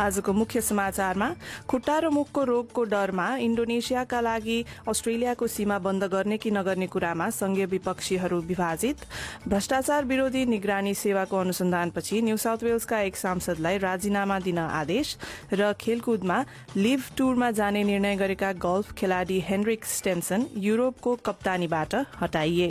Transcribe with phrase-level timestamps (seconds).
[0.00, 1.28] आजको मुख्य समाचारमा
[1.68, 4.58] खुट्टा र मुखको रोगको डरमा इण्डोनेसियाका लागि
[4.88, 8.96] अस्ट्रेलियाको सीमा बन्द गर्ने कि नगर्ने कुरामा संघीय विपक्षीहरू विभाजित।
[9.48, 15.16] भ्रष्टाचार विरोधी निगरानी सेवाको अनुसन्धानपछि न्यू साउथ वेल्सका एक सांसदलाई राजीनामा दिन आदेश
[15.52, 16.44] र खेलकुदमा
[16.76, 22.70] लिभ टूरमा जाने निर्णय गरेका गल्फ खेलाड़ी हेनरिक स्टेन्सन युरोपको कप्तानीबाट हटाइए।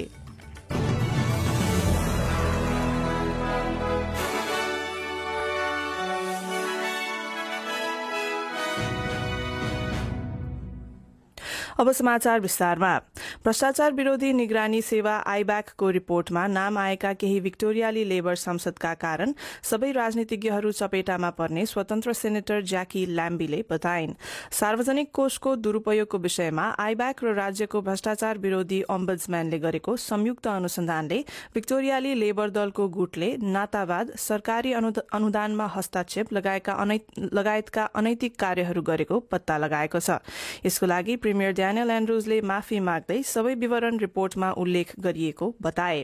[11.79, 12.97] अब समाचार विस्तारमा।
[13.43, 19.33] भ्रष्टाचार विरोधी निगरानी सेवा आईब्याकको रिपोर्टमा नाम आएका केही विक्टोरियाली लेबर संसदका कारण
[19.63, 24.13] सबै राजनीतिज्ञहरू चपेटामा पर्ने स्वतन्त्र सेनेटर ज्याकी ल्याम्बीले बताइन्।
[24.51, 31.23] सार्वजनिक कोषको दुरूपयोगको विषयमा आईब्याक र राज्यको भ्रष्टाचार विरोधी अम्बड्सम्यानले गरेको संयुक्त अनुसन्धानले
[31.55, 40.19] विक्टोरियाली लेबर दलको गुटले नातावाद सरकारी अनुदानमा हस्तक्षेप लगायतका अनैतिक कार्यहरू गरेको पत्ता लगाएको छ।
[40.65, 45.99] यसको लागि प्रिमियर ड्यानियल एन्ड्रुजले माफी माग्दै सबै विवरण रिपोर्टमा उल्लेख गरिएको बताए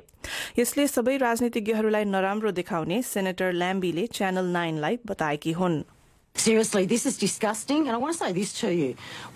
[0.59, 5.81] यसले सबै राजनीतिज्ञहरूलाई नराम्रो देखाउने सेनेटर ल्याम्बीले च्यानल नाइनलाई बताएकी हुन्
[6.43, 8.89] Seriously, this is disgusting, and I want to say this to you.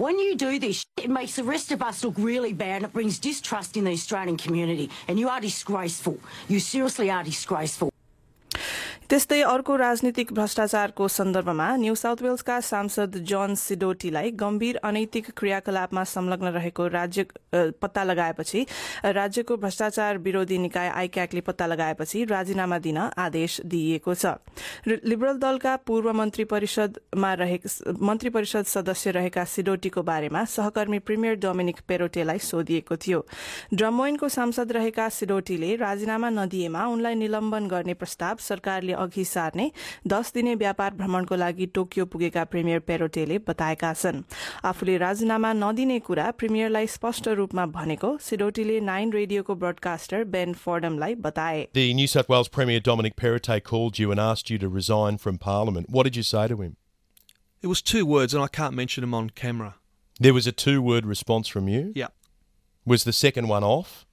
[0.05, 2.97] When you do this, it makes the rest of us look really bad, and it
[2.97, 6.19] brings distrust in the Australian community, and you are disgraceful.
[6.49, 7.93] You seriously are disgraceful.
[9.09, 16.47] त्यस्तै अर्को राजनीतिक भ्रष्टाचारको सन्दर्भमा new south वेल्सका सांसद जन सिडोटीलाई गम्भीर अनैतिक क्रियाकलापमा संलग्न
[16.53, 17.25] रहेको राज्य
[17.81, 18.61] पत्ता लगाएपछि
[19.17, 24.35] राज्यको भ्रष्टाचार विरोधी निकाय आइक्याकले पत्ता लगाएपछि राजीनामा दिन आदेश दिइएको छ।
[24.85, 27.33] लिबरल दलका पूर्व मन्त्री परिषदमा
[28.05, 33.25] मन्त्री परिषद सदस्य रहेका सिडोटीको बारेमा सहकर्मी प्रिमियर डोमिनिक पेरोटेलाई सोधिएको थियो।
[33.73, 39.70] ड्रमोइनको सांसद रहेका सिडोटीले राजीनामा नदिएमा उनलाई निलम्बन गर्ने प्रस्ताव सरकारले अघि सार्ने
[40.08, 44.22] दस दिने व्यापार भ्रमणको लागि टोकियो पुगेका प्रिमियर पेरोटेले बताएका छन्
[44.70, 51.66] आफूले राजीनामा नदिने कुरा प्रिमियरलाई स्पष्ट रूपमा भनेको सिडोटीले नाइन रेडियोको ब्रडकास्टर बेन फोर्डमलाई बताए
[51.74, 55.38] The New South Wales Premier Dominic Perrottet called you and asked you to resign from
[55.38, 55.88] Parliament.
[55.90, 56.76] What did you say to him?
[57.62, 59.76] It was two words, and I can't mention them on camera.
[60.20, 61.92] There was a two word response from you?
[61.94, 62.08] Yeah.
[62.86, 64.04] Was the second one off?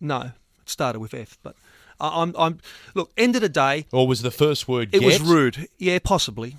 [0.00, 0.18] No,
[0.60, 2.59] it started with F, but I- I'm, I'm.
[2.93, 5.05] Look, end of the day, Or was the first word it get?
[5.05, 5.67] was rude.
[5.77, 6.57] Yeah, possibly.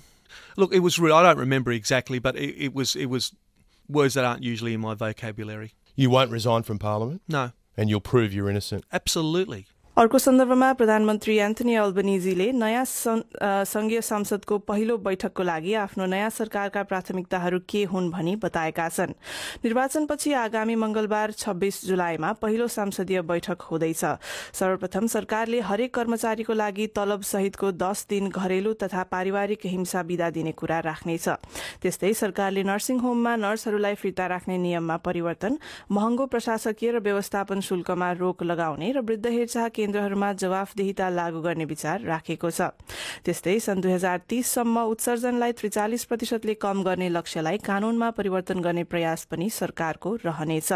[0.55, 1.11] Look, it was rude.
[1.11, 3.33] I don't remember exactly, but it, it was it was
[3.87, 5.73] words that aren't usually in my vocabulary.
[5.95, 7.21] You won't resign from Parliament?
[7.27, 8.83] No, And you'll prove you're innocent?
[8.93, 9.65] absolutely.
[9.97, 17.59] अर्को सन्दर्भमा प्रधानमन्त्री Anthony अल्बनिजीले नयाँ संघीय संसदको पहिलो बैठकको लागि आफ्नो नयाँ सरकारका प्राथमिकताहरू
[17.69, 19.13] के हुन् भनी बताएका छन्।
[19.65, 24.03] निर्वाचनपछि आगामी मंगलबार छब्बीस जुलाईमा पहिलो संसदीय बैठक हुँदैछ।
[24.53, 30.51] सर्वप्रथम सरकारले हरेक कर्मचारीको लागि तलब सहितको दस दिन घरेलु तथा पारिवारिक हिंसा विदा दिने
[30.53, 31.27] कुरा राख्नेछ।
[31.81, 35.57] त्यस्तै सरकारले नर्सिङ होममा नर्सहरूलाई फिर्ता राख्ने नियममा परिवर्तन
[35.91, 42.03] महँगो प्रशासकीय र व्यवस्थापन शुल्कमा रोक लगाउने र वृद्ध हेरचाह केन्द्रहरूमा जवाफदेहिता लागू गर्ने विचार
[42.03, 42.75] राखेको छ।
[43.23, 49.31] त्यस्तै सन् दुई हजार तीससम्म उत्सर्जनलाई त्रिचालिस प्रतिशतले कम गर्ने लक्ष्यलाई कानूनमा परिवर्तन गर्ने प्रयास
[49.31, 50.71] पनि सरकारको रहनेछ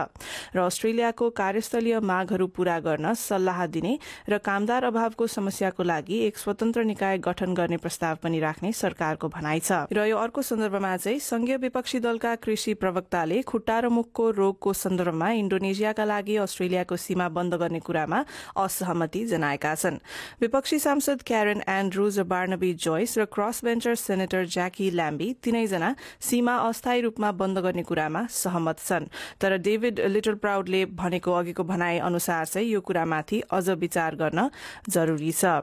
[0.55, 3.93] र अस्ट्रेलियाको कार्यस्थलीय मागहरू पूरा गर्न सल्लाह दिने
[4.31, 9.59] र कामदार अभावको समस्याको लागि एक स्वतन्त्र निकाय गठन गर्ने प्रस्ताव पनि राख्ने सरकारको भनाइ
[9.59, 14.71] छ। र यो अर्को सन्दर्भमा चाहिँ संघीय विपक्षी दलका कृषि प्रवक्ताले खुट्टा र मुखको रोगको
[14.71, 18.19] सन्दर्भमा इण्डोनेसियाका लागि अस्ट्रेलियाको सीमा बन्द गर्ने कुरामा
[18.55, 19.97] असहमति जनाएका छन्
[20.41, 26.55] विपक्षी सांसद क्यारेन एन्ड्रुज र बार्नबी जोइस र crossbencher senator Jacqui Lambie तीनैजना सीमा
[26.69, 29.09] अस्थायी रूपमा बन्द गर्ने कुरामा सहमत छन्।
[29.41, 34.49] तर डेभिड लिटल प्राउडले भनेको अघिको भनाई अनुसार चाहिँ यो कुरामाथि अझ विचार गर्न
[34.89, 35.61] जरूरी छ।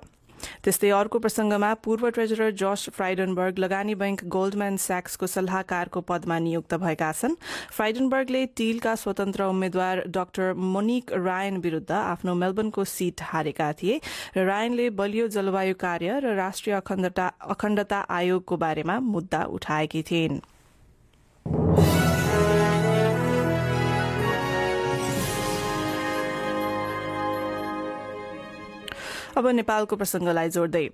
[0.65, 7.11] त्यस्तै अर्को प्रसंगमा पूर्व ट्रेजरर जर्ज फ्राइडनबर्ग लगानी बैंक गोल्डम्यान स्याक्सको सल्लाहकारको पदमा नियुक्त भएका
[7.13, 7.39] छन्।
[7.77, 14.01] फ्राइडनबर्गले टीलका स्वतन्त्र उम्मेद्वार डाक्टर मोनिक रायन विरूद्ध आफ्नो मेलबर्नको सीट हारेका थिए
[14.37, 20.41] र रायनले बलियो जलवायु कार्य र राष्ट्रिय अखण्डता आयोगको बारेमा मुद्दा उठाएकी थिइन्।
[29.39, 30.87] अब नेपालको प्रसंगलाई जोड्दै।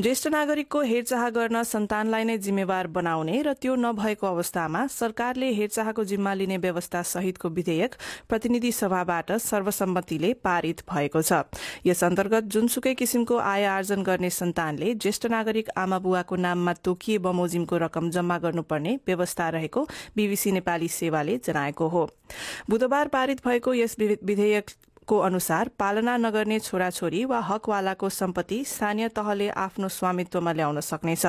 [0.00, 6.32] ज्येष्ठ नागरिकको हेरचाह गर्न सन्तानलाई नै जिम्मेवार बनाउने र त्यो नभएको अवस्थामा सरकारले हेरचाहको जिम्मा
[6.34, 7.94] लिने व्यवस्था सहितको विधेयक
[8.28, 11.46] प्रतिनिधि सभाबाट सर्वसम्मतिले पारित भएको छ।
[11.86, 17.76] यस अन्तर्गत जुनसुकै किसिमको आय आर्जन गर्ने सन्तानले ज्येष्ठ नागरिक आमा बुवाको नाममा तोकिए बमोजिमको
[17.78, 22.08] रकम जम्मा गर्नुपर्ने व्यवस्था रहेको बीबीसी नेपाली सेवाले जनाएको हो।
[22.70, 24.70] बुधबार पारित भएको यस विधेयक
[25.08, 31.26] को अनुसार पालना नगर्ने छोराछोरी वा हकवालाको सम्पत्ति स्थानीय तहले आफ्नो स्वामित्वमा ल्याउन सक्नेछ।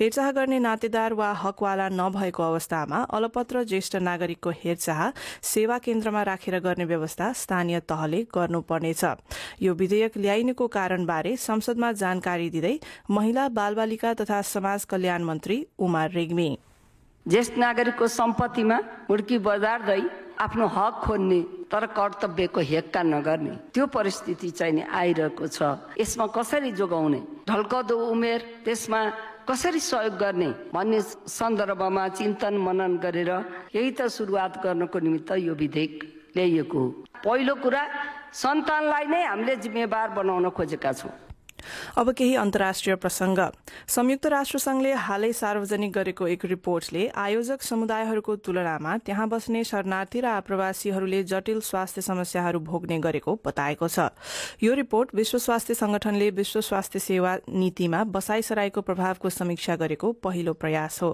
[0.00, 5.00] हेरचाह गर्ने नातेदार वा हकवाला नभएको अवस्थामा अलपत्र ज्येष्ठ नागरिकको हेरचाह
[5.44, 9.04] सेवा केन्द्रमा राखेर गर्ने व्यवस्था स्थानीय तहले गर्नुपर्नेछ।
[9.62, 12.78] यो विधेयक ल्याइनुको कारणबारे संसदमा जानकारी दिँदै
[13.10, 16.48] महिला बालबालिका तथा समाज कल्याण मन्त्री उमा रेग्मी।
[17.28, 18.76] ज्येष्ठ नागरिकको सम्पत्तिमा
[19.08, 20.00] हुड्की बजार्दै
[20.40, 25.60] आफ्नो हक खोज्ने तर कर्तव्यको हेक्का नगर्ने त्यो परिस्थिति चाहिँ आइरहेको छ।
[26.00, 29.00] यसमा कसरी जोगाउने ढल्कदो उमेर त्यसमा
[29.44, 33.30] कसरी सहयोग गर्ने भन्ने सन्दर्भमा चिन्तन मनन गरेर
[33.76, 35.94] यही त सुरुवात गर्नको निमित्त यो विधेयक
[36.36, 36.88] ल्याइएको हो।
[37.24, 37.82] पहिलो कुरा
[38.32, 41.12] सन्तानलाई नै हामीले जिम्मेवार बनाउन खोजेका छौँ।
[41.96, 43.38] अब केही अन्तर्राष्ट्रिय प्रसंग
[43.88, 50.26] संयुक्त राष्ट्र संघले हालै सार्वजनिक गरेको एक रिपोर्टले आयोजक समुदायहरूको तुलनामा त्यहाँ बस्ने शरणार्थी र
[50.38, 54.08] आप्रवासीहरूले जटिल स्वास्थ्य समस्याहरू भोग्ने गरेको बताएको छ।
[54.62, 61.02] यो रिपोर्ट विश्व स्वास्थ्य संगठनले विश्व स्वास्थ्य सेवा नीतिमा बसाईसराईको प्रभावको समीक्षा गरेको पहिलो प्रयास
[61.02, 61.10] हो।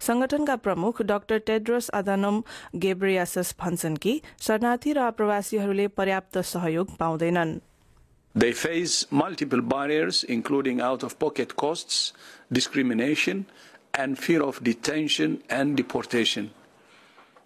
[0.00, 2.42] संगठनका प्रमुख डाक्टर टेड्रोस अदानोम
[2.76, 7.58] गेब्रियासस भन्छन् कि शरणार्थी र आप्रवासीहरूले पर्याप्त सहयोग पाउँदैनन्।
[8.34, 12.12] They face multiple barriers, including out of pocket costs,
[12.52, 13.46] discrimination,
[13.94, 16.50] and fear of detention and deportation.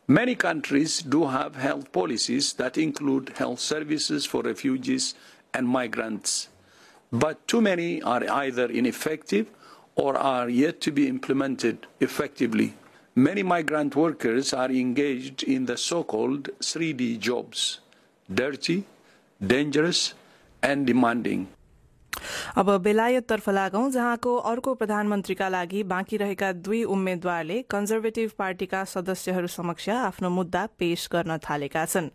[0.09, 5.15] Many countries do have health policies that include health services for refugees
[5.55, 6.49] and migrants,
[7.13, 9.51] but too many are either ineffective
[9.95, 12.75] or are yet to be implemented effectively.
[13.15, 17.81] Many migrant workers are engaged in the so called 3D jobs
[18.33, 18.85] dirty,
[19.47, 20.15] dangerous,
[20.63, 21.49] and demanding.
[22.57, 29.89] अब बेलायततर्फ लागौं जहाँको अर्को प्रधानमन्त्रीका लागि बाँकी रहेका दुई उम्मेद्वारले कन्जर्भेटिभ पार्टीका सदस्यहरू समक्ष
[29.91, 32.09] आफ्नो मुद्दा पेश गर्न थालेका छन्।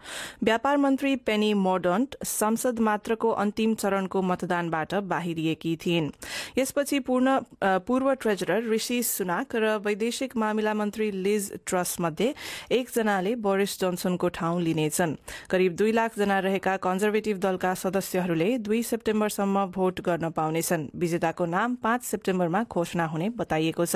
[0.44, 6.09] व्यापार मन्त्री पेनी मोडन्ट संसद मात्रको अन्तिम चरणको मतदानबाट बाहिरिएकी थिइन्।
[6.57, 12.33] यसपछि पूर्व ट्रेजरर ऋषि सुनाक र वैदेशिक मामिला मन्त्री लिज ट्रस मध्ये
[12.71, 15.15] एकजनाले बोरिस जोन्सनको ठाउँ लिनेछन्।
[15.50, 21.75] करिब दुई लाख जना रहेका कन्जर्भेटिभ दलका सदस्यहरूले दुई सेप्टेम्बरसम्म भोट गर्न पाउनेछन्। विजेताको नाम
[21.75, 23.95] पाँच सेप्टेम्बरमा घोषणा हुने बताइएको छ।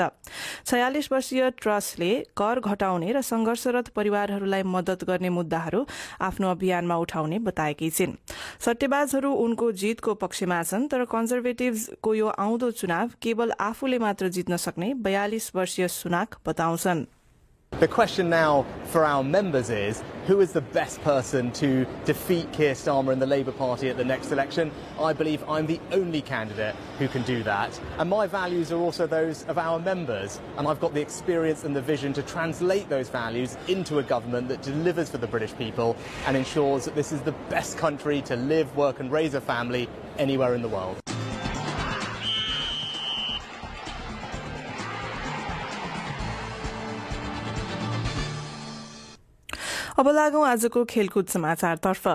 [0.65, 5.85] छयालिस वर्षीय ट्रस्टले कर घटाउने र संघर्षरत परिवारहरूलाई मदत गर्ने मुद्दाहरू
[6.21, 8.17] आफ्नो अभियानमा उठाउने बताएकी छिन्।
[8.59, 14.93] सट्टेबाजहरू उनको जीतको पक्षमा छन् तर कन्जर्भेटिभको यो आउँदो चुनाव केवल आफूले मात्र जित्न सक्ने
[14.93, 17.05] बयालिस वर्षीय सुनाक बताउँछन्।
[17.81, 22.75] The question now for our members is who is the best person to defeat Keir
[22.75, 24.69] Starmer and the Labour Party at the next election?
[24.99, 27.81] I believe I'm the only candidate who can do that.
[27.97, 30.39] And my values are also those of our members.
[30.59, 34.47] And I've got the experience and the vision to translate those values into a government
[34.49, 35.97] that delivers for the British people
[36.27, 39.89] and ensures that this is the best country to live, work, and raise a family
[40.19, 41.00] anywhere in the world.
[50.01, 52.07] अब लागौं आजको खेलकुद समाचारतर्फ।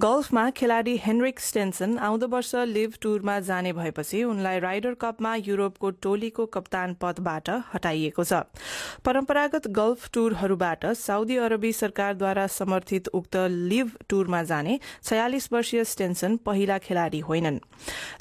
[0.00, 6.46] गल्फमा खेलाड़ी Heinrich स्टेन्सन आउँदो वर्ष leave टूरमा जाने भएपछि उनलाई राइडर कपमा युरोपको टोलीको
[6.46, 8.40] कप्तान पदबाट हटाइएको छ।
[9.04, 13.36] परम्परागत गल्फ टूरहरूबाट साउदी अरबी सरकारद्वारा समर्थित उक्त
[13.68, 17.60] लिभ टूरमा जाने छयालिस वर्षीय स्टेन्सन पहिला खेलाड़ी होइनन्।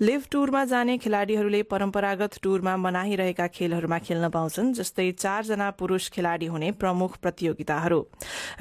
[0.02, 6.72] लिभ टूरमा जाने खेलाड़ीहरूले परम्परागत टूरमा मनाइरहेका खेलहरूमा खेल्न पाउँछन् जस्तै चारजना पुरूष खेलाड़ी हुने
[6.84, 8.04] प्रमुख प्रतियोगिताहरू।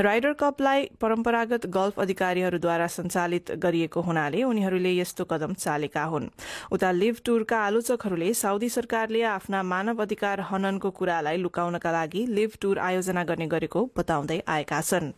[0.01, 6.29] राइडर कपलाई परम्परागत गल्फ अधिकारीहरूद्वारा सञ्चालित गरिएको हुनाले उनीहरूले यस्तो कदम चालेका हुन्।
[6.73, 12.79] उता लिभ टूरका आलोचकहरूले साउदी सरकारले आफ्ना मानव अधिकार हननको कुरालाई लुकाउनका लागि लिभ टूर
[12.79, 15.13] आयोजना गर्ने गरेको बताउँदै आएका छन्।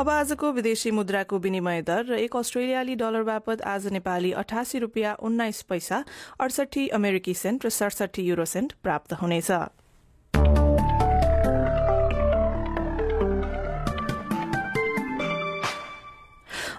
[0.00, 5.14] अब आजको विदेशी मुद्राको विनिमय दर र एक अस्ट्रेलियाली डलर बापत आज नेपाली अठासी रूपियाँ
[5.20, 5.98] उन्नाइस पैसा
[6.40, 9.50] अडसठी अमेरिकी सेन्ट र सडसठी युरो सेन्ट प्राप्त हुनेछ।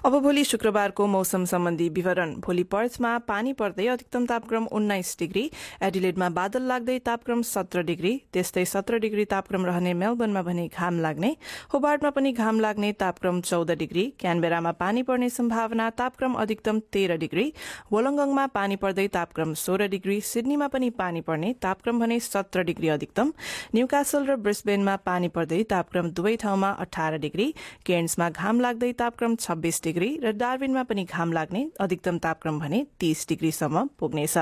[0.06, 5.44] अब भोलि शुक्रबारको मौसम सम्बन्धी विवरण। भोलि पर्थमा पानी पर्दै अधिकतम तापक्रम उन्नाइस डिग्री
[5.84, 11.30] एडिलेडमा बादल लाग्दै तापक्रम सत्र डिग्री त्यस्तै सत्र डिग्री तापक्रम रहने मेलबर्नमा भने घाम लाग्ने
[11.74, 17.46] होबार्टमा पनि घाम लाग्ने तापक्रम चौध डिग्री क्यानबेरामा पानी पर्ने सम्भावना तापक्रम अधिकतम तेह्र डिग्री
[17.92, 23.34] वोलङ्गङमा पानी पर्दै तापक्रम सोह्र डिग्री सिडनीमा पनि पानी पर्ने तापक्रम भने सत्र डिग्री अधिकतम
[23.76, 27.50] न्यूकासल र ब्रिस्बेनमा पानी पर्दै तापक्रम दुवै ठाउँमा अठार डिग्री
[27.86, 33.28] केन्समा घाम लाग्दै तापक्रम छब्बीस डिग्री र डार्विनमा पनि घाम लाग्ने अधिकतम तापक्रम भने तीस
[33.30, 34.38] डिग्रीसम्म पुग्नेछ।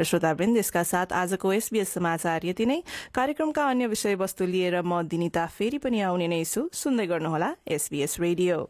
[0.00, 2.82] र श्रोतावृन्द यसका साथ आजको एसबीएस समाचार यति नै।
[3.14, 8.68] कार्यक्रमका अन्य विषयवस्तु लिएर म दिनिता फेरि पनि आउने नै छु। सुन्दै गर्नुहोला एसबीएस रेडियो।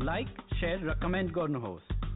[0.00, 1.97] लाइक शेयर र कमेन्ट गर्नुहोस्।